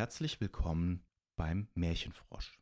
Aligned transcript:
Herzlich 0.00 0.40
willkommen 0.40 1.04
beim 1.36 1.68
Märchenfrosch, 1.74 2.58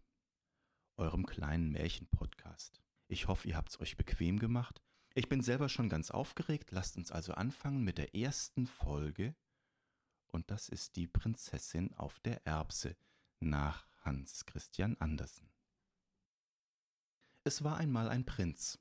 eurem 0.96 1.24
kleinen 1.24 1.70
Märchenpodcast. 1.70 2.82
Ich 3.06 3.28
hoffe, 3.28 3.46
ihr 3.46 3.56
habt 3.56 3.68
es 3.68 3.80
euch 3.80 3.96
bequem 3.96 4.40
gemacht. 4.40 4.82
Ich 5.14 5.28
bin 5.28 5.40
selber 5.40 5.68
schon 5.68 5.88
ganz 5.88 6.10
aufgeregt. 6.10 6.72
Lasst 6.72 6.96
uns 6.96 7.12
also 7.12 7.34
anfangen 7.34 7.84
mit 7.84 7.96
der 7.96 8.12
ersten 8.16 8.66
Folge. 8.66 9.36
Und 10.32 10.50
das 10.50 10.68
ist 10.68 10.96
die 10.96 11.06
Prinzessin 11.06 11.94
auf 11.94 12.18
der 12.18 12.44
Erbse 12.44 12.96
nach 13.38 13.86
Hans 14.00 14.44
Christian 14.44 14.96
Andersen. 14.96 15.48
Es 17.44 17.62
war 17.62 17.76
einmal 17.76 18.08
ein 18.08 18.26
Prinz, 18.26 18.80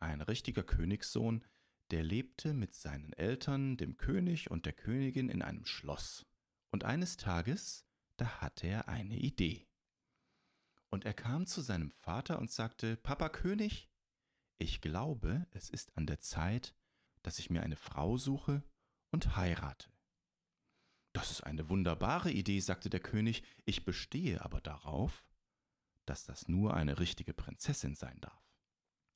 ein 0.00 0.20
richtiger 0.20 0.64
Königssohn, 0.64 1.44
der 1.92 2.02
lebte 2.02 2.54
mit 2.54 2.74
seinen 2.74 3.12
Eltern, 3.12 3.76
dem 3.76 3.96
König 3.96 4.50
und 4.50 4.66
der 4.66 4.72
Königin 4.72 5.28
in 5.28 5.42
einem 5.42 5.64
Schloss. 5.64 6.26
Und 6.74 6.82
eines 6.82 7.16
Tages, 7.16 7.86
da 8.16 8.40
hatte 8.40 8.66
er 8.66 8.88
eine 8.88 9.16
Idee. 9.16 9.66
Und 10.90 11.04
er 11.04 11.14
kam 11.14 11.46
zu 11.46 11.60
seinem 11.60 11.90
Vater 11.90 12.38
und 12.38 12.50
sagte, 12.50 12.96
Papa 12.96 13.28
König, 13.28 13.90
ich 14.58 14.80
glaube, 14.80 15.46
es 15.50 15.70
ist 15.70 15.96
an 15.96 16.06
der 16.06 16.20
Zeit, 16.20 16.76
dass 17.22 17.38
ich 17.38 17.50
mir 17.50 17.62
eine 17.62 17.76
Frau 17.76 18.16
suche 18.16 18.62
und 19.10 19.36
heirate. 19.36 19.90
Das 21.12 21.30
ist 21.30 21.42
eine 21.42 21.68
wunderbare 21.68 22.30
Idee, 22.30 22.60
sagte 22.60 22.90
der 22.90 23.00
König, 23.00 23.42
ich 23.64 23.84
bestehe 23.84 24.44
aber 24.44 24.60
darauf, 24.60 25.24
dass 26.06 26.24
das 26.24 26.48
nur 26.48 26.74
eine 26.74 26.98
richtige 26.98 27.34
Prinzessin 27.34 27.94
sein 27.94 28.20
darf. 28.20 28.44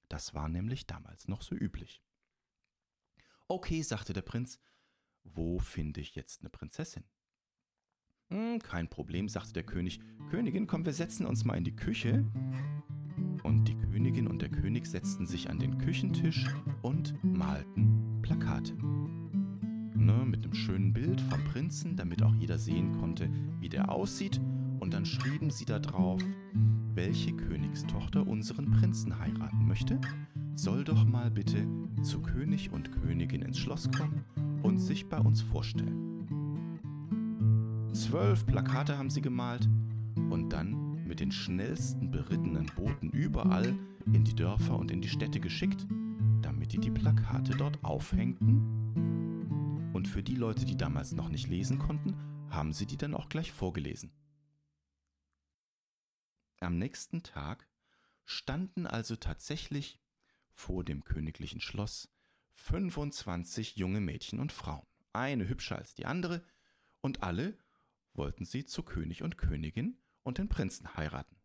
Das 0.09 0.33
war 0.33 0.49
nämlich 0.49 0.87
damals 0.87 1.29
noch 1.29 1.43
so 1.43 1.55
üblich. 1.55 2.03
Okay, 3.47 3.83
sagte 3.83 4.13
der 4.13 4.23
Prinz, 4.23 4.59
wo 5.23 5.59
finde 5.59 6.01
ich 6.01 6.15
jetzt 6.15 6.41
eine 6.41 6.51
Prinzessin? 6.51 7.05
Hm, 8.31 8.59
kein 8.59 8.89
Problem, 8.89 9.29
sagte 9.29 9.55
der 9.55 9.63
König. 9.63 10.01
Königin, 10.31 10.67
komm, 10.67 10.85
wir 10.85 10.93
setzen 10.93 11.25
uns 11.25 11.45
mal 11.45 11.57
in 11.57 11.65
die 11.65 11.75
Küche. 11.75 12.27
Und 13.43 13.69
die 13.69 13.77
Königin 13.77 14.27
und 14.27 14.43
der 14.43 14.51
König 14.51 14.87
setzten 14.87 15.27
sich 15.27 15.49
an 15.49 15.59
den 15.59 15.79
Küchentisch 15.79 16.47
und 16.83 17.15
malten 17.23 18.21
Plakate. 18.21 18.75
Ne, 18.75 20.25
mit 20.27 20.45
einem 20.45 20.55
schönen 20.55 20.93
Bild 20.93 21.21
vom 21.23 21.43
Prinzen, 21.45 21.97
damit 21.97 22.23
auch 22.23 22.35
jeder 22.35 22.59
sehen 22.59 22.93
konnte, 22.99 23.31
wie 23.61 23.71
der 23.71 23.91
aussieht. 23.91 24.41
Und 24.79 24.93
dann 24.93 25.07
schrieben 25.07 25.51
sie 25.51 25.65
da 25.65 25.79
drauf, 25.79 26.23
welche 26.95 27.33
Königstochter 27.33 28.27
unseren 28.27 28.71
Prinzen 28.71 29.19
heiraten 29.19 29.67
möchte, 29.67 30.01
soll 30.55 30.85
doch 30.85 31.05
mal 31.05 31.31
bitte 31.31 31.67
zu 32.03 32.21
König 32.21 32.71
und 32.73 32.93
Königin 32.93 33.43
ins 33.43 33.59
Schloss 33.59 33.91
kommen 33.91 34.25
und 34.63 34.79
sich 34.79 35.09
bei 35.09 35.19
uns 35.19 35.41
vorstellen. 35.41 36.08
Zwölf 37.93 38.47
Plakate 38.47 38.99
haben 38.99 39.11
sie 39.11 39.23
gemalt 39.23 39.69
und 40.31 40.51
dann 40.51 41.07
mit 41.07 41.21
den 41.21 41.33
schnellsten 41.33 42.11
berittenen 42.11 42.67
Booten 42.77 43.11
überall 43.11 43.75
in 44.13 44.25
die 44.25 44.35
Dörfer 44.35 44.79
und 44.79 44.91
in 44.91 45.01
die 45.01 45.09
Städte 45.09 45.41
geschickt, 45.41 45.87
damit 46.43 46.73
die 46.73 46.79
die 46.79 46.91
Plakate 46.91 47.57
dort 47.57 47.83
aufhängten. 47.83 49.91
Und 49.95 50.07
für 50.07 50.23
die 50.23 50.37
Leute, 50.37 50.65
die 50.65 50.77
damals 50.77 51.13
noch 51.13 51.31
nicht 51.31 51.49
lesen 51.49 51.79
konnten, 51.79 52.15
haben 52.51 52.73
sie 52.73 52.87
die 52.87 52.99
dann 52.99 53.15
auch 53.15 53.29
gleich 53.29 53.53
vorgelesen. 53.53 54.13
Am 56.61 56.79
nächsten 56.79 57.23
Tag 57.23 57.69
standen 58.25 58.87
also 58.87 59.17
tatsächlich 59.17 60.01
vor 60.53 60.85
dem 60.85 61.05
königlichen 61.05 61.61
Schloss 61.61 62.11
25 62.53 63.77
junge 63.77 64.01
Mädchen 64.01 64.41
und 64.41 64.53
Frauen, 64.53 64.87
eine 65.13 65.49
hübscher 65.49 65.77
als 65.77 65.95
die 65.95 66.07
andere, 66.07 66.45
und 67.01 67.23
alle 67.23 67.57
wollten 68.15 68.45
sie 68.45 68.65
zu 68.65 68.83
König 68.83 69.23
und 69.23 69.39
Königin 69.39 69.99
und 70.23 70.39
den 70.39 70.49
Prinzen 70.49 70.97
heiraten. 70.97 71.37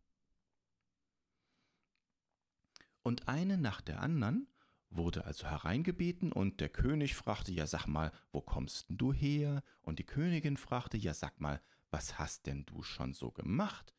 Und 3.02 3.28
eine 3.28 3.58
nach 3.58 3.80
der 3.80 4.00
anderen 4.00 4.48
wurde 4.88 5.24
also 5.24 5.46
hereingebeten 5.46 6.32
und 6.32 6.60
der 6.60 6.68
König 6.68 7.14
fragte, 7.14 7.52
ja 7.52 7.66
sag 7.66 7.86
mal, 7.86 8.12
wo 8.32 8.40
kommst 8.40 8.88
denn 8.88 8.96
du 8.96 9.12
her? 9.12 9.62
Und 9.82 9.98
die 9.98 10.06
Königin 10.06 10.56
fragte, 10.56 10.96
ja 10.96 11.12
sag 11.14 11.40
mal, 11.40 11.60
was 11.90 12.18
hast 12.18 12.46
denn 12.46 12.64
du 12.64 12.82
schon 12.82 13.12
so 13.12 13.30
gemacht? 13.30 13.94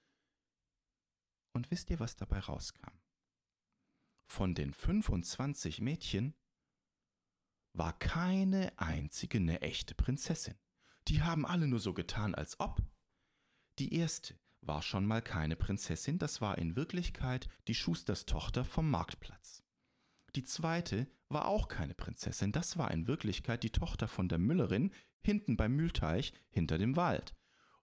Und 1.53 1.71
wisst 1.71 1.89
ihr, 1.89 1.99
was 1.99 2.15
dabei 2.15 2.39
rauskam? 2.39 2.99
Von 4.27 4.55
den 4.55 4.73
25 4.73 5.81
Mädchen 5.81 6.35
war 7.73 7.97
keine 7.97 8.77
einzige 8.77 9.37
eine 9.37 9.61
echte 9.61 9.95
Prinzessin. 9.95 10.55
Die 11.07 11.21
haben 11.21 11.45
alle 11.45 11.67
nur 11.67 11.79
so 11.79 11.93
getan, 11.93 12.35
als 12.35 12.59
ob. 12.59 12.81
Die 13.79 13.93
erste 13.93 14.39
war 14.61 14.81
schon 14.81 15.05
mal 15.05 15.21
keine 15.21 15.55
Prinzessin, 15.55 16.17
das 16.17 16.41
war 16.41 16.57
in 16.57 16.75
Wirklichkeit 16.75 17.47
die 17.67 17.75
Schusterstochter 17.75 18.65
vom 18.65 18.89
Marktplatz. 18.89 19.63
Die 20.35 20.43
zweite 20.43 21.07
war 21.29 21.47
auch 21.47 21.67
keine 21.67 21.93
Prinzessin, 21.93 22.51
das 22.51 22.77
war 22.77 22.91
in 22.91 23.07
Wirklichkeit 23.07 23.63
die 23.63 23.71
Tochter 23.71 24.07
von 24.07 24.27
der 24.27 24.39
Müllerin 24.39 24.91
hinten 25.21 25.57
beim 25.57 25.75
Mühlteich 25.75 26.33
hinter 26.49 26.77
dem 26.77 26.95
Wald. 26.95 27.35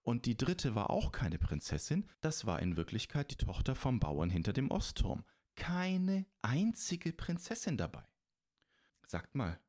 Und 0.02 0.26
die 0.26 0.36
dritte 0.36 0.74
war 0.74 0.90
auch 0.90 1.12
keine 1.12 1.38
Prinzessin, 1.38 2.08
das 2.20 2.44
war 2.44 2.60
in 2.60 2.76
Wirklichkeit 2.76 3.30
die 3.30 3.36
Tochter 3.36 3.74
vom 3.74 4.00
Bauern 4.00 4.30
hinter 4.30 4.52
dem 4.52 4.70
Ostturm. 4.70 5.24
Keine 5.54 6.26
einzige 6.40 7.12
Prinzessin 7.12 7.76
dabei. 7.76 8.04
Sagt 9.06 9.34
mal, 9.34 9.60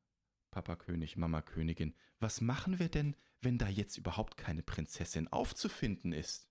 Papa 0.54 0.76
König, 0.76 1.16
Mama 1.16 1.42
Königin, 1.42 1.96
was 2.20 2.40
machen 2.40 2.78
wir 2.78 2.88
denn, 2.88 3.16
wenn 3.40 3.58
da 3.58 3.68
jetzt 3.68 3.98
überhaupt 3.98 4.36
keine 4.36 4.62
Prinzessin 4.62 5.26
aufzufinden 5.26 6.12
ist? 6.12 6.48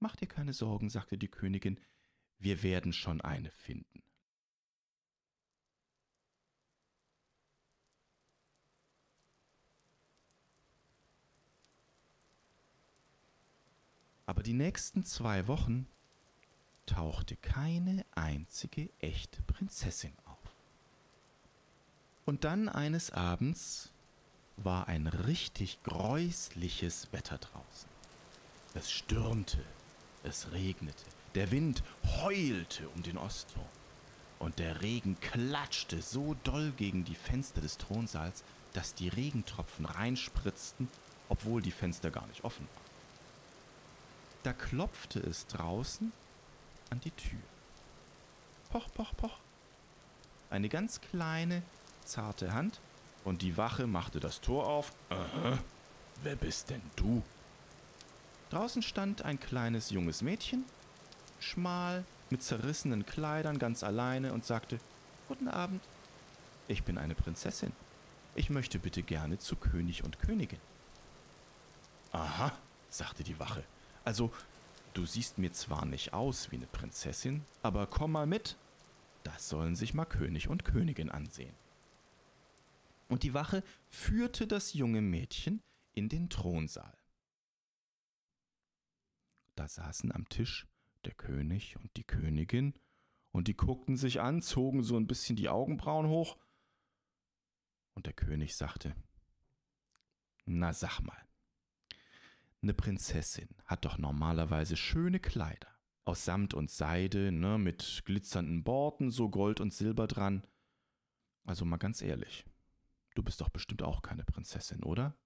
Mach 0.00 0.16
dir 0.16 0.26
keine 0.26 0.52
Sorgen, 0.52 0.90
sagte 0.90 1.16
die 1.16 1.28
Königin, 1.28 1.80
wir 2.38 2.62
werden 2.62 2.92
schon 2.92 3.22
eine 3.22 3.50
finden. 3.52 4.02
Aber 14.26 14.42
die 14.42 14.52
nächsten 14.52 15.04
zwei 15.06 15.48
Wochen 15.48 15.88
tauchte 16.84 17.34
keine 17.36 18.04
einzige 18.10 18.90
echte 18.98 19.40
Prinzessin 19.44 20.18
auf. 20.26 20.29
Und 22.30 22.44
dann 22.44 22.68
eines 22.68 23.10
Abends 23.10 23.90
war 24.56 24.86
ein 24.86 25.08
richtig 25.08 25.82
gräusliches 25.82 27.08
Wetter 27.10 27.38
draußen. 27.38 27.90
Es 28.72 28.88
stürmte, 28.88 29.58
es 30.22 30.52
regnete, 30.52 31.04
der 31.34 31.50
Wind 31.50 31.82
heulte 32.22 32.88
um 32.90 33.02
den 33.02 33.18
Ostturm 33.18 33.66
und 34.38 34.60
der 34.60 34.80
Regen 34.80 35.18
klatschte 35.20 36.00
so 36.02 36.36
doll 36.44 36.70
gegen 36.76 37.04
die 37.04 37.16
Fenster 37.16 37.60
des 37.60 37.78
Thronsaals, 37.78 38.44
dass 38.74 38.94
die 38.94 39.08
Regentropfen 39.08 39.84
reinspritzten, 39.84 40.86
obwohl 41.30 41.60
die 41.60 41.72
Fenster 41.72 42.12
gar 42.12 42.28
nicht 42.28 42.44
offen 42.44 42.68
waren. 42.76 42.90
Da 44.44 44.52
klopfte 44.52 45.18
es 45.18 45.48
draußen 45.48 46.12
an 46.90 47.00
die 47.00 47.10
Tür. 47.10 47.40
Poch, 48.70 48.86
poch, 48.94 49.16
poch. 49.16 49.36
Eine 50.48 50.68
ganz 50.68 51.00
kleine, 51.00 51.64
zarte 52.04 52.52
Hand 52.52 52.80
und 53.24 53.42
die 53.42 53.56
Wache 53.56 53.86
machte 53.86 54.20
das 54.20 54.40
Tor 54.40 54.66
auf. 54.66 54.92
Aha, 55.08 55.58
wer 56.22 56.36
bist 56.36 56.70
denn 56.70 56.82
du? 56.96 57.22
Draußen 58.50 58.82
stand 58.82 59.22
ein 59.22 59.38
kleines 59.38 59.90
junges 59.90 60.22
Mädchen, 60.22 60.64
schmal, 61.38 62.04
mit 62.30 62.42
zerrissenen 62.42 63.06
Kleidern, 63.06 63.58
ganz 63.58 63.82
alleine 63.82 64.32
und 64.32 64.44
sagte, 64.44 64.78
Guten 65.28 65.48
Abend, 65.48 65.82
ich 66.68 66.82
bin 66.82 66.98
eine 66.98 67.14
Prinzessin. 67.14 67.72
Ich 68.34 68.50
möchte 68.50 68.78
bitte 68.78 69.02
gerne 69.02 69.38
zu 69.38 69.56
König 69.56 70.04
und 70.04 70.18
Königin. 70.20 70.58
Aha, 72.12 72.52
sagte 72.88 73.22
die 73.22 73.38
Wache. 73.38 73.62
Also, 74.04 74.32
du 74.94 75.06
siehst 75.06 75.38
mir 75.38 75.52
zwar 75.52 75.84
nicht 75.84 76.12
aus 76.12 76.50
wie 76.50 76.56
eine 76.56 76.66
Prinzessin, 76.66 77.44
aber 77.62 77.86
komm 77.86 78.12
mal 78.12 78.26
mit. 78.26 78.56
Das 79.22 79.48
sollen 79.48 79.76
sich 79.76 79.94
mal 79.94 80.04
König 80.04 80.48
und 80.48 80.64
Königin 80.64 81.10
ansehen 81.10 81.54
und 83.10 83.24
die 83.24 83.34
Wache 83.34 83.62
führte 83.88 84.46
das 84.46 84.72
junge 84.72 85.02
Mädchen 85.02 85.62
in 85.92 86.08
den 86.08 86.30
Thronsaal. 86.30 86.96
Da 89.56 89.68
saßen 89.68 90.12
am 90.12 90.28
Tisch 90.28 90.66
der 91.04 91.14
König 91.14 91.76
und 91.76 91.96
die 91.96 92.04
Königin, 92.04 92.74
und 93.32 93.46
die 93.46 93.56
guckten 93.56 93.96
sich 93.96 94.20
an, 94.20 94.42
zogen 94.42 94.82
so 94.82 94.96
ein 94.96 95.06
bisschen 95.06 95.36
die 95.36 95.48
Augenbrauen 95.48 96.08
hoch, 96.08 96.36
und 97.94 98.06
der 98.06 98.12
König 98.12 98.56
sagte, 98.56 98.94
Na 100.46 100.72
sag 100.72 101.00
mal, 101.00 101.22
eine 102.62 102.74
Prinzessin 102.74 103.48
hat 103.66 103.84
doch 103.84 103.98
normalerweise 103.98 104.76
schöne 104.76 105.20
Kleider, 105.20 105.68
aus 106.04 106.24
Samt 106.24 106.54
und 106.54 106.70
Seide, 106.70 107.32
ne, 107.32 107.58
mit 107.58 108.02
glitzernden 108.04 108.62
Borten, 108.62 109.10
so 109.10 109.28
Gold 109.28 109.60
und 109.60 109.72
Silber 109.72 110.06
dran. 110.06 110.46
Also 111.44 111.64
mal 111.64 111.78
ganz 111.78 112.02
ehrlich, 112.02 112.44
Du 113.14 113.22
bist 113.22 113.40
doch 113.40 113.48
bestimmt 113.48 113.82
auch 113.82 114.02
keine 114.02 114.24
Prinzessin, 114.24 114.82
oder? 114.82 115.16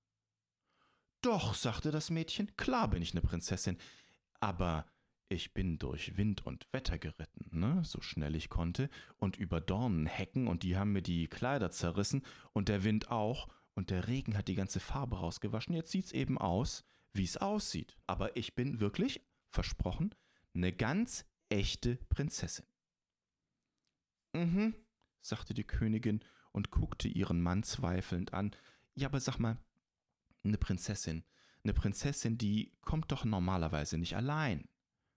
Doch, 1.21 1.55
sagte 1.55 1.91
das 1.91 2.11
Mädchen, 2.11 2.55
klar 2.57 2.89
bin 2.89 3.03
ich 3.03 3.13
eine 3.13 3.23
Prinzessin, 3.23 3.79
aber 4.41 4.87
ich 5.29 5.55
bin 5.55 5.79
durch 5.79 6.17
Wind 6.17 6.45
und 6.45 6.67
Wetter 6.73 6.99
geritten, 6.99 7.59
ne, 7.59 7.83
so 7.85 8.01
schnell 8.01 8.35
ich 8.35 8.51
konnte, 8.51 8.91
und 9.17 9.37
über 9.37 9.61
Dornenhecken, 9.61 10.49
und 10.49 10.63
die 10.63 10.77
haben 10.77 10.93
mir 10.93 11.03
die 11.03 11.29
Kleider 11.29 11.71
zerrissen, 11.71 12.23
und 12.53 12.69
der 12.69 12.85
Wind 12.85 13.11
auch, 13.11 13.49
und 13.75 13.91
der 13.91 14.07
Regen 14.07 14.37
hat 14.37 14.49
die 14.49 14.55
ganze 14.55 14.81
Farbe 14.81 15.17
rausgewaschen. 15.17 15.75
Jetzt 15.75 15.91
sieht's 15.91 16.13
eben 16.13 16.39
aus, 16.39 16.85
wie's 17.13 17.37
aussieht. 17.37 17.97
Aber 18.07 18.37
ich 18.37 18.55
bin 18.55 18.81
wirklich, 18.81 19.27
versprochen, 19.49 20.15
eine 20.55 20.73
ganz 20.73 21.25
echte 21.49 21.97
Prinzessin. 22.09 22.67
Mhm, 24.33 24.75
sagte 25.21 25.55
die 25.55 25.65
Königin 25.65 26.21
und 26.55 26.71
guckte 26.71 27.09
ihren 27.09 27.43
Mann 27.43 27.65
zweifelnd 27.65 28.33
an. 28.33 28.53
Ja, 28.95 29.09
aber 29.09 29.21
sag 29.21 29.39
mal, 29.39 29.59
eine 30.45 30.57
Prinzessin, 30.57 31.25
eine 31.65 31.75
Prinzessin, 31.75 32.39
die 32.39 32.73
kommt 32.83 33.11
doch 33.11 33.25
normalerweise 33.25 33.99
nicht 33.99 34.17
allein. 34.17 34.69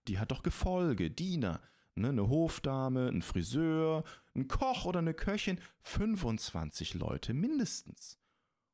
Die 0.08 0.18
hat 0.18 0.32
doch 0.32 0.42
Gefolge, 0.42 1.10
Diener, 1.10 1.62
ne, 1.94 2.08
eine 2.08 2.28
Hofdame, 2.28 3.08
ein 3.08 3.22
Friseur, 3.22 4.04
ein 4.34 4.48
Koch 4.48 4.84
oder 4.84 4.98
eine 4.98 5.14
Köchin, 5.14 5.60
25 5.82 6.94
Leute 6.94 7.34
mindestens. 7.34 8.18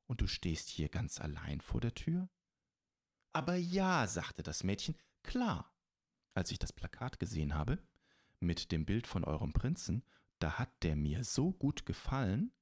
Und 0.07 0.23
du 0.23 0.27
stehst 0.27 0.69
hier 0.71 0.89
ganz 0.89 1.21
allein 1.21 1.61
vor 1.61 1.81
der 1.81 1.95
Tür? 1.95 2.29
Aber 3.33 3.57
ja, 3.57 4.07
sagte 4.07 4.43
das 4.43 4.65
Mädchen, 4.65 4.97
klar. 5.23 5.71
Als 6.33 6.51
ich 6.51 6.59
das 6.59 6.73
Plakat 6.73 7.21
gesehen 7.21 7.55
habe, 7.55 7.79
mit 8.41 8.73
dem 8.73 8.87
Bild 8.87 9.07
von 9.07 9.25
eurem 9.25 9.53
Prinzen, 9.53 10.03
da 10.45 10.59
hat 10.59 10.83
der 10.83 10.95
mir 10.95 11.25
so 11.25 11.53
gut 11.53 11.87
gefallen, 11.87 12.53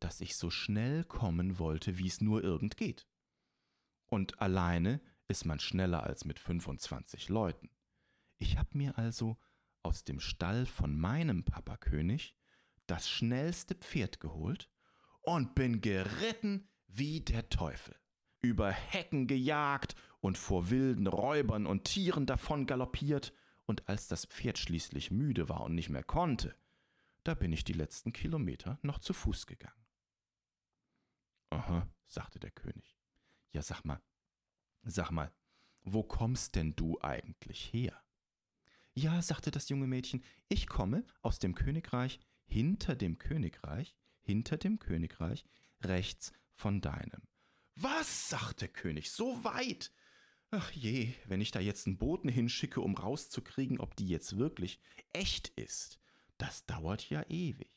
dass 0.00 0.22
ich 0.22 0.34
so 0.34 0.48
schnell 0.48 1.04
kommen 1.04 1.58
wollte, 1.58 1.98
wie 1.98 2.06
es 2.06 2.22
nur 2.22 2.42
irgend 2.42 2.78
geht. 2.78 3.06
Und 4.08 4.40
alleine 4.40 5.02
ist 5.28 5.44
man 5.44 5.60
schneller 5.60 6.04
als 6.04 6.24
mit 6.24 6.38
25 6.38 7.28
Leuten. 7.28 7.68
Ich 8.38 8.56
habe 8.56 8.78
mir 8.78 8.96
also 8.96 9.36
aus 9.82 10.04
dem 10.04 10.20
Stall 10.20 10.64
von 10.64 10.98
meinem 10.98 11.44
Papakönig 11.44 12.34
das 12.86 13.10
schnellste 13.10 13.74
Pferd 13.74 14.18
geholt 14.18 14.70
und 15.20 15.54
bin 15.54 15.82
geritten 15.82 16.66
wie 16.86 17.20
der 17.20 17.50
Teufel, 17.50 17.94
über 18.40 18.70
Hecken 18.70 19.26
gejagt 19.26 19.96
und 20.20 20.38
vor 20.38 20.70
wilden 20.70 21.08
Räubern 21.08 21.66
und 21.66 21.84
Tieren 21.84 22.24
davon 22.24 22.64
galoppiert, 22.64 23.34
und 23.66 23.86
als 23.88 24.08
das 24.08 24.24
Pferd 24.24 24.58
schließlich 24.58 25.10
müde 25.10 25.48
war 25.50 25.60
und 25.60 25.74
nicht 25.74 25.88
mehr 25.88 26.02
konnte, 26.02 26.56
da 27.24 27.34
bin 27.34 27.52
ich 27.52 27.64
die 27.64 27.72
letzten 27.72 28.12
Kilometer 28.12 28.78
noch 28.82 28.98
zu 28.98 29.12
Fuß 29.12 29.46
gegangen. 29.46 29.86
Aha, 31.50 31.88
sagte 32.06 32.38
der 32.38 32.50
König. 32.50 32.96
Ja, 33.52 33.62
sag 33.62 33.84
mal, 33.84 34.02
sag 34.82 35.10
mal, 35.10 35.32
wo 35.82 36.02
kommst 36.02 36.54
denn 36.54 36.74
du 36.74 37.00
eigentlich 37.00 37.72
her? 37.72 38.02
Ja, 38.94 39.22
sagte 39.22 39.50
das 39.50 39.68
junge 39.68 39.86
Mädchen, 39.86 40.22
ich 40.48 40.66
komme 40.66 41.04
aus 41.22 41.38
dem 41.38 41.54
Königreich 41.54 42.20
hinter 42.44 42.94
dem 42.94 43.18
Königreich, 43.18 43.96
hinter 44.20 44.58
dem 44.58 44.78
Königreich, 44.78 45.44
rechts 45.80 46.32
von 46.52 46.80
deinem. 46.80 47.22
Was? 47.74 48.28
sagte 48.28 48.66
der 48.66 48.68
König, 48.68 49.10
so 49.10 49.42
weit? 49.44 49.92
Ach 50.50 50.70
je, 50.72 51.14
wenn 51.26 51.40
ich 51.40 51.50
da 51.50 51.60
jetzt 51.60 51.86
einen 51.86 51.96
Boten 51.96 52.28
hinschicke, 52.28 52.80
um 52.82 52.94
rauszukriegen, 52.94 53.80
ob 53.80 53.96
die 53.96 54.06
jetzt 54.06 54.36
wirklich 54.36 54.80
echt 55.12 55.48
ist, 55.48 56.01
das 56.38 56.66
dauert 56.66 57.08
ja 57.08 57.22
ewig. 57.28 57.70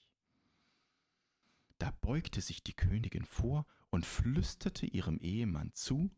Da 1.77 1.91
beugte 2.01 2.41
sich 2.41 2.63
die 2.63 2.75
Königin 2.75 3.25
vor 3.25 3.65
und 3.89 4.05
flüsterte 4.05 4.85
ihrem 4.85 5.17
Ehemann 5.19 5.73
zu 5.73 6.09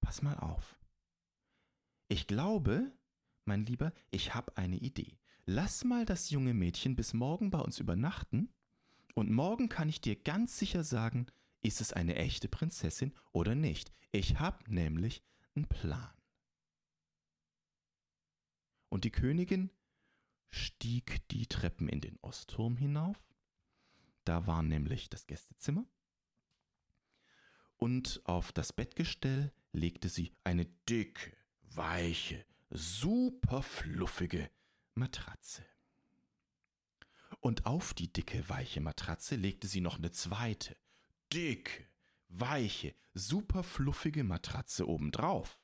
Pass 0.00 0.20
mal 0.20 0.36
auf. 0.38 0.76
Ich 2.08 2.26
glaube, 2.26 2.90
mein 3.44 3.64
Lieber, 3.64 3.92
ich 4.10 4.34
habe 4.34 4.56
eine 4.56 4.76
Idee. 4.76 5.16
Lass 5.46 5.84
mal 5.84 6.04
das 6.04 6.30
junge 6.30 6.54
Mädchen 6.54 6.96
bis 6.96 7.14
morgen 7.14 7.50
bei 7.50 7.60
uns 7.60 7.78
übernachten, 7.78 8.52
und 9.14 9.30
morgen 9.30 9.68
kann 9.68 9.88
ich 9.88 10.00
dir 10.00 10.16
ganz 10.16 10.58
sicher 10.58 10.84
sagen, 10.84 11.26
ist 11.60 11.80
es 11.80 11.92
eine 11.92 12.16
echte 12.16 12.48
Prinzessin 12.48 13.12
oder 13.32 13.54
nicht. 13.54 13.92
Ich 14.10 14.38
habe 14.38 14.58
nämlich 14.72 15.22
einen 15.54 15.66
Plan. 15.66 16.10
Und 18.88 19.04
die 19.04 19.10
Königin 19.10 19.70
stieg 20.52 21.26
die 21.30 21.46
Treppen 21.46 21.88
in 21.88 22.00
den 22.00 22.18
Ostturm 22.22 22.76
hinauf. 22.76 23.16
Da 24.24 24.46
war 24.46 24.62
nämlich 24.62 25.10
das 25.10 25.26
Gästezimmer. 25.26 25.84
Und 27.76 28.20
auf 28.24 28.52
das 28.52 28.72
Bettgestell 28.72 29.52
legte 29.72 30.08
sie 30.08 30.32
eine 30.44 30.66
dicke, 30.88 31.36
weiche, 31.62 32.44
super 32.70 33.62
fluffige 33.62 34.48
Matratze. 34.94 35.64
Und 37.40 37.66
auf 37.66 37.92
die 37.92 38.12
dicke, 38.12 38.48
weiche 38.48 38.80
Matratze 38.80 39.34
legte 39.34 39.66
sie 39.66 39.80
noch 39.80 39.98
eine 39.98 40.12
zweite, 40.12 40.76
dicke, 41.32 41.84
weiche, 42.28 42.94
super 43.14 43.64
fluffige 43.64 44.22
Matratze 44.22 44.86
obendrauf. 44.86 45.58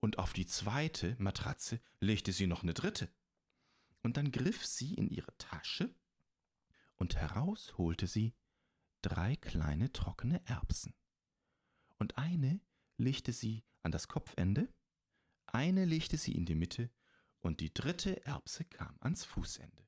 Und 0.00 0.18
auf 0.18 0.32
die 0.32 0.46
zweite 0.46 1.16
Matratze 1.18 1.80
legte 2.00 2.32
sie 2.32 2.46
noch 2.46 2.62
eine 2.62 2.72
dritte. 2.72 3.10
Und 4.02 4.16
dann 4.16 4.30
griff 4.30 4.64
sie 4.64 4.94
in 4.94 5.08
ihre 5.08 5.36
Tasche 5.38 5.94
und 6.96 7.16
heraus 7.16 7.76
holte 7.78 8.06
sie 8.06 8.34
drei 9.02 9.36
kleine 9.36 9.92
trockene 9.92 10.40
Erbsen. 10.46 10.94
Und 11.98 12.16
eine 12.18 12.60
legte 12.96 13.32
sie 13.32 13.64
an 13.82 13.92
das 13.92 14.08
Kopfende 14.08 14.68
eine 15.52 15.86
legte 15.86 16.18
sie 16.18 16.32
in 16.32 16.44
die 16.44 16.54
Mitte 16.54 16.90
und 17.40 17.60
die 17.60 17.72
dritte 17.72 18.24
Erbse 18.26 18.64
kam 18.64 18.96
ans 19.00 19.24
Fußende. 19.24 19.86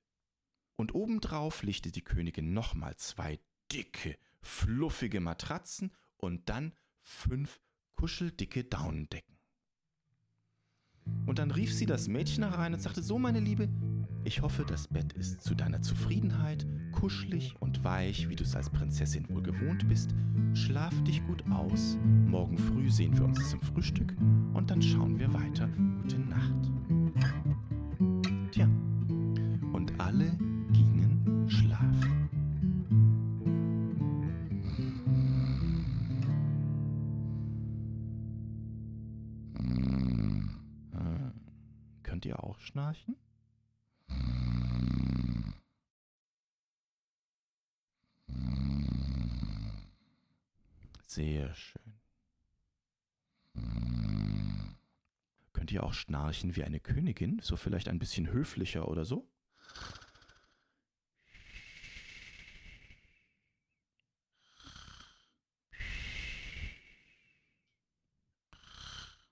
Und 0.77 0.95
obendrauf 0.95 1.63
legte 1.63 1.93
die 1.93 2.03
Königin 2.03 2.55
nochmal 2.55 2.97
zwei 2.97 3.39
dicke, 3.71 4.19
fluffige 4.41 5.21
Matratzen 5.21 5.95
und 6.17 6.49
dann 6.49 6.75
fünf 7.03 7.61
kuscheldicke 7.95 8.65
Daunendecken. 8.65 9.39
Und 11.27 11.39
dann 11.39 11.51
rief 11.51 11.73
sie 11.73 11.87
das 11.87 12.09
Mädchen 12.09 12.45
herein 12.45 12.75
und 12.75 12.81
sagte, 12.81 13.03
so 13.03 13.19
meine 13.19 13.41
Liebe, 13.41 13.69
ich 14.25 14.43
hoffe, 14.43 14.65
das 14.69 14.87
Bett 14.89 15.13
ist 15.15 15.43
zu 15.43 15.55
deiner 15.55 15.81
Zufriedenheit, 15.81 16.67
kuschelig 16.93 17.55
und 17.61 17.83
weich, 17.85 18.29
wie 18.29 18.37
du 18.37 18.45
es 18.45 18.55
als 18.55 18.69
Prinzessin 18.69 19.27
wohl 19.31 19.43
gewohnt 19.43 19.89
bist. 19.89 20.15
Schlaf 20.53 20.93
dich 21.05 21.25
gut 21.27 21.43
aus. 21.51 21.97
Morgen 22.27 22.59
früh 22.59 22.91
sehen 22.91 23.17
wir 23.17 23.25
uns 23.25 23.49
zum 23.49 23.63
Frühstück 23.63 24.15
und 24.53 24.71
dann 24.71 24.83
schauen 24.83 25.19
wir 25.19 25.33
weiter. 25.33 25.69
Gute 26.03 26.19
Nacht. 26.19 26.80
Könnt 42.21 42.27
ihr 42.27 42.45
auch 42.45 42.59
schnarchen? 42.59 43.17
Sehr 51.07 51.55
schön. 51.55 51.99
Könnt 55.55 55.73
ihr 55.73 55.83
auch 55.83 55.95
schnarchen 55.95 56.57
wie 56.57 56.65
eine 56.65 56.79
Königin, 56.79 57.41
so 57.43 57.57
vielleicht 57.57 57.89
ein 57.89 57.99
bisschen 57.99 58.31
höflicher 58.31 58.87
oder 58.87 59.07
so? 59.07 59.27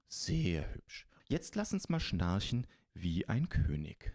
Sehr 0.08 0.72
hübsch. 0.72 1.07
Jetzt 1.30 1.56
lass 1.56 1.74
uns 1.74 1.90
mal 1.90 2.00
schnarchen 2.00 2.66
wie 2.94 3.28
ein 3.28 3.50
König. 3.50 4.14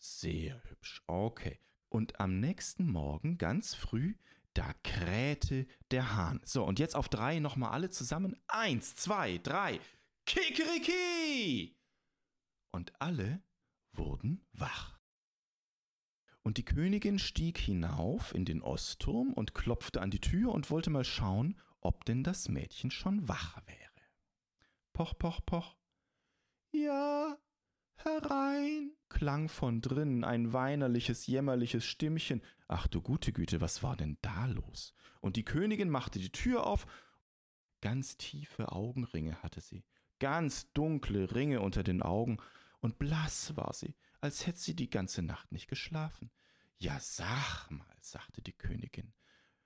Sehr 0.00 0.60
hübsch. 0.64 1.04
Okay. 1.06 1.60
Und 1.88 2.20
am 2.20 2.38
nächsten 2.40 2.90
Morgen, 2.90 3.38
ganz 3.38 3.74
früh, 3.74 4.14
da 4.54 4.72
krähte 4.82 5.66
der 5.90 6.14
Hahn. 6.14 6.40
So, 6.44 6.64
und 6.64 6.78
jetzt 6.78 6.96
auf 6.96 7.08
drei 7.08 7.38
nochmal 7.38 7.70
alle 7.70 7.90
zusammen. 7.90 8.36
Eins, 8.48 8.96
zwei, 8.96 9.38
drei. 9.38 9.80
Kikeriki! 10.26 11.76
Und 12.72 13.00
alle 13.00 13.42
wurden 13.92 14.46
wach. 14.52 14.98
Und 16.42 16.56
die 16.56 16.64
Königin 16.64 17.18
stieg 17.18 17.58
hinauf 17.58 18.34
in 18.34 18.44
den 18.44 18.62
Ostturm 18.62 19.32
und 19.32 19.54
klopfte 19.54 20.00
an 20.00 20.10
die 20.10 20.20
Tür 20.20 20.52
und 20.52 20.70
wollte 20.70 20.90
mal 20.90 21.04
schauen, 21.04 21.58
ob 21.80 22.04
denn 22.04 22.24
das 22.24 22.48
Mädchen 22.48 22.90
schon 22.90 23.28
wach 23.28 23.58
wäre. 23.66 23.78
Poch, 24.92 25.16
poch, 25.18 25.40
poch. 25.44 25.76
Ja, 26.72 27.38
herein, 28.04 28.92
klang 29.08 29.48
von 29.48 29.80
drinnen 29.80 30.24
ein 30.24 30.52
weinerliches, 30.52 31.26
jämmerliches 31.26 31.84
Stimmchen. 31.84 32.42
Ach 32.66 32.86
du 32.86 33.00
gute 33.00 33.32
Güte, 33.32 33.60
was 33.60 33.82
war 33.82 33.96
denn 33.96 34.18
da 34.22 34.46
los? 34.46 34.94
Und 35.20 35.36
die 35.36 35.44
Königin 35.44 35.90
machte 35.90 36.18
die 36.18 36.32
Tür 36.32 36.66
auf. 36.66 36.86
Ganz 37.80 38.16
tiefe 38.16 38.72
Augenringe 38.72 39.42
hatte 39.42 39.60
sie, 39.60 39.84
ganz 40.18 40.72
dunkle 40.72 41.34
Ringe 41.34 41.60
unter 41.60 41.82
den 41.82 42.02
Augen, 42.02 42.38
und 42.80 42.98
blass 42.98 43.56
war 43.56 43.72
sie, 43.72 43.94
als 44.20 44.46
hätte 44.46 44.60
sie 44.60 44.76
die 44.76 44.90
ganze 44.90 45.22
Nacht 45.22 45.52
nicht 45.52 45.68
geschlafen. 45.68 46.30
Ja, 46.78 46.98
sag 47.00 47.70
mal, 47.70 47.96
sagte 48.00 48.40
die 48.40 48.52
Königin, 48.52 49.12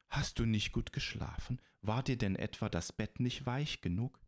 hast 0.08 0.38
du 0.38 0.46
nicht 0.46 0.72
gut 0.72 0.92
geschlafen? 0.92 1.60
War 1.82 2.02
dir 2.02 2.16
denn 2.16 2.36
etwa 2.36 2.68
das 2.68 2.92
Bett 2.92 3.20
nicht 3.20 3.44
weich 3.44 3.82
genug? 3.82 4.18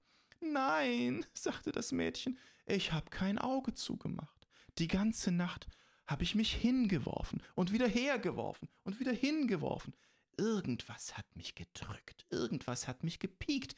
Nein, 0.41 1.25
sagte 1.35 1.73
das 1.73 1.93
Mädchen, 1.93 2.39
ich 2.67 2.93
hab 2.93 3.11
kein 3.11 3.39
Auge 3.39 3.75
zugemacht. 3.75 4.47
Die 4.79 4.89
ganze 4.89 5.31
Nacht 5.31 5.67
hab 6.07 6.23
ich 6.23 6.35
mich 6.35 6.53
hingeworfen 6.53 7.43
und 7.55 7.73
wieder 7.73 7.89
hergeworfen 7.89 8.69
und 8.83 9.01
wieder 9.01 9.13
hingeworfen. 9.13 9.95
Irgendwas 10.37 11.17
hat 11.17 11.37
mich 11.37 11.55
gedrückt, 11.55 12.27
irgendwas 12.31 12.89
hat 12.89 13.05
mich 13.05 13.19
gepiekt. 13.19 13.75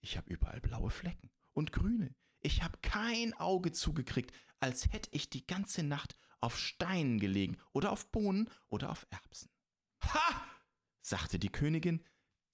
Ich 0.00 0.16
hab 0.16 0.28
überall 0.28 0.60
blaue 0.60 0.90
Flecken 0.90 1.30
und 1.52 1.72
grüne. 1.72 2.14
Ich 2.40 2.62
hab 2.62 2.82
kein 2.82 3.34
Auge 3.34 3.72
zugekriegt, 3.72 4.32
als 4.60 4.92
hätte 4.92 5.10
ich 5.12 5.28
die 5.28 5.46
ganze 5.46 5.82
Nacht 5.82 6.16
auf 6.40 6.58
Steinen 6.58 7.18
gelegen 7.18 7.58
oder 7.72 7.92
auf 7.92 8.10
Bohnen 8.10 8.48
oder 8.68 8.90
auf 8.90 9.06
Erbsen. 9.10 9.50
Ha! 10.02 10.42
sagte 11.02 11.38
die 11.38 11.50
Königin, 11.50 12.04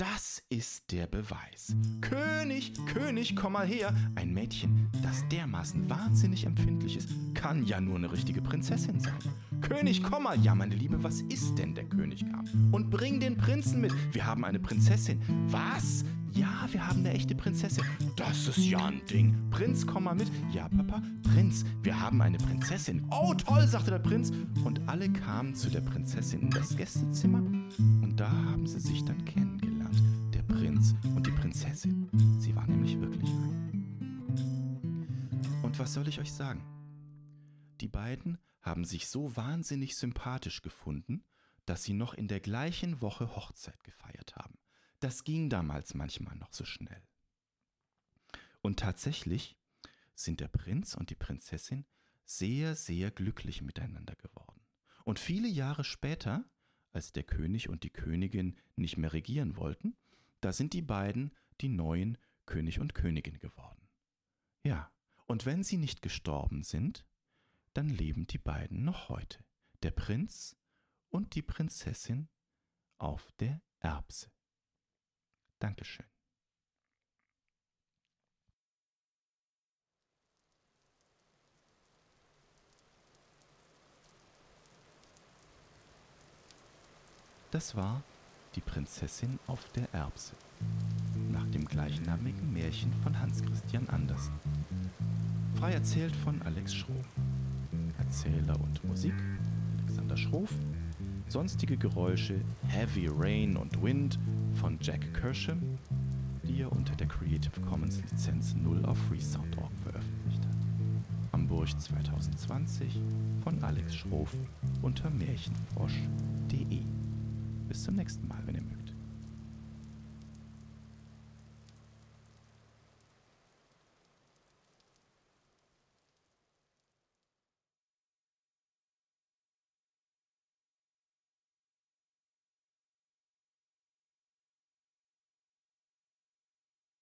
das 0.03 0.43
ist 0.49 0.91
der 0.91 1.07
Beweis. 1.07 1.77
König, 2.01 2.73
König, 2.93 3.37
komm 3.37 3.53
mal 3.53 3.67
her. 3.67 3.95
Ein 4.17 4.35
Mädchen, 4.35 4.91
das 5.01 5.25
dermaßen 5.29 5.89
wahnsinnig 5.89 6.45
empfindlich 6.45 6.97
ist, 6.97 7.09
kann 7.35 7.65
ja 7.65 7.81
nur 7.81 7.95
eine 7.95 8.11
richtige 8.11 8.43
Prinzessin 8.43 8.99
sein. 8.99 9.15
König, 9.61 10.03
komm 10.03 10.25
mal. 10.25 10.37
Ja, 10.41 10.57
meine 10.57 10.75
Liebe, 10.75 11.05
was 11.05 11.21
ist 11.21 11.55
denn 11.57 11.77
der 11.77 11.85
König 11.85 12.29
kam? 12.29 12.45
Und 12.73 12.91
bring 12.91 13.21
den 13.21 13.37
Prinzen 13.37 13.81
mit. 13.81 13.93
Wir 14.13 14.27
haben 14.27 14.45
eine 14.45 14.59
Prinzessin. 14.59 15.23
Was? 15.51 16.05
Ja, 16.33 16.67
wir 16.73 16.85
haben 16.85 17.01
eine 17.01 17.13
echte 17.13 17.37
Prinzessin. 17.37 17.85
Das 18.17 18.49
ist 18.49 18.59
ja 18.59 18.87
ein 18.87 19.03
Ding. 19.09 19.37
Prinz, 19.53 19.87
komm 19.87 20.05
mal 20.05 20.17
mit. 20.17 20.29
Ja, 20.53 20.69
Papa, 20.69 21.01
Prinz, 21.33 21.65
wir 21.83 22.01
haben 22.01 22.21
eine 22.23 22.39
Prinzessin. 22.39 23.07
Oh, 23.13 23.35
toll, 23.35 23.69
sagte 23.69 23.93
der 23.93 23.99
Prinz. 24.01 24.33
Und 24.65 24.81
alle 24.89 25.09
kamen 25.11 25.55
zu 25.55 25.71
der 25.71 25.83
Prinzessin 25.83 26.41
in 26.41 26.51
das 26.51 26.77
Gästezimmer 26.77 27.39
und 27.39 28.17
da 28.17 28.31
haben 28.31 28.67
sie 28.67 28.81
sich 28.81 29.05
dann 29.05 29.25
kennengelernt. 29.25 29.72
Prinz 30.63 30.95
und 31.17 31.27
die 31.27 31.33
Prinzessin. 31.33 32.09
Sie 32.39 32.55
war 32.55 32.65
nämlich 32.69 32.97
wirklich 33.01 33.31
ein. 33.31 34.31
Und 35.61 35.77
was 35.81 35.93
soll 35.93 36.07
ich 36.07 36.21
euch 36.21 36.33
sagen? 36.33 36.65
Die 37.81 37.89
beiden 37.89 38.39
haben 38.61 38.85
sich 38.85 39.09
so 39.09 39.35
wahnsinnig 39.35 39.97
sympathisch 39.97 40.63
gefunden, 40.63 41.25
dass 41.65 41.83
sie 41.83 41.95
noch 41.95 42.15
in 42.15 42.29
der 42.29 42.39
gleichen 42.39 43.01
Woche 43.01 43.35
Hochzeit 43.35 43.83
gefeiert 43.83 44.37
haben. 44.37 44.57
Das 45.01 45.25
ging 45.25 45.51
damals 45.51 45.95
manchmal 45.95 46.37
noch 46.37 46.53
so 46.53 46.65
schnell. 46.65 47.03
Und 48.61 48.79
tatsächlich 48.79 49.59
sind 50.15 50.39
der 50.39 50.47
Prinz 50.47 50.95
und 50.95 51.11
die 51.11 51.17
Prinzessin 51.17 51.87
sehr, 52.25 52.77
sehr 52.77 53.11
glücklich 53.11 53.63
miteinander 53.63 54.15
geworden. 54.15 54.61
Und 55.05 55.19
viele 55.19 55.49
Jahre 55.49 55.83
später, 55.83 56.45
als 56.93 57.11
der 57.11 57.25
König 57.25 57.69
und 57.69 57.83
die 57.83 57.91
Königin 57.91 58.57
nicht 58.77 58.97
mehr 58.97 59.13
regieren 59.13 59.57
wollten, 59.57 59.97
da 60.43 60.53
sind 60.53 60.73
die 60.73 60.83
beiden 60.83 61.33
die 61.61 61.69
neuen 61.69 62.19
König 62.47 62.81
und 62.81 62.95
Königin 62.95 63.39
geworden. 63.39 63.89
Ja, 64.65 64.93
und 65.27 65.47
wenn 65.47 65.63
sie 65.63 65.79
nicht 65.79 66.03
gestorben 66.03 66.65
sind, 66.65 67.07
dann 67.75 67.89
leben 67.89 68.27
die 68.27 68.39
beiden 68.39 68.85
noch 68.85 69.09
heute, 69.09 69.45
der 69.83 69.93
Prinz 69.93 70.57
und 71.09 71.35
die 71.37 71.43
Prinzessin 71.43 72.29
auf 72.99 73.31
der 73.39 73.63
Erbse. 73.79 74.31
Dankeschön. 75.61 76.07
Das 87.53 87.77
war 87.77 88.03
die 88.55 88.61
Prinzessin 88.61 89.39
auf 89.47 89.65
der 89.75 89.93
Erbse, 89.93 90.35
nach 91.31 91.47
dem 91.47 91.65
gleichnamigen 91.65 92.53
Märchen 92.53 92.93
von 93.03 93.19
Hans 93.19 93.43
Christian 93.43 93.89
Andersen. 93.89 94.33
Frei 95.55 95.73
erzählt 95.73 96.15
von 96.17 96.41
Alex 96.43 96.75
Schroff. 96.75 97.09
Erzähler 97.99 98.59
und 98.61 98.85
Musik 98.85 99.15
Alexander 99.79 100.17
Schroff. 100.17 100.53
Sonstige 101.29 101.77
Geräusche 101.77 102.41
Heavy 102.69 103.09
Rain 103.09 103.57
und 103.57 103.83
Wind 103.83 104.19
von 104.55 104.77
Jack 104.81 105.15
Kersham, 105.15 105.79
die 106.43 106.61
er 106.61 106.73
unter 106.73 106.95
der 106.95 107.07
Creative 107.07 107.59
Commons 107.63 108.03
Lizenz 108.03 108.55
0 108.55 108.85
auf 108.85 108.99
freesound.org 109.09 109.73
veröffentlicht 109.83 110.45
hat. 110.45 110.57
Hamburg 111.33 111.69
2020 111.81 113.01
von 113.43 113.63
Alex 113.65 113.95
Schroff 113.95 114.35
unter 114.83 115.09
märchenfrosch.de. 115.11 116.83
Bis 117.73 117.85
zum 117.85 117.97
nächsten 117.97 118.29
Mal, 118.29 118.37
wenn 118.45 118.57
ihr 118.57 118.61
mögt. 118.61 118.82